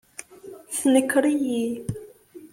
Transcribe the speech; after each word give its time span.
Tenker-iyi. 0.77 1.67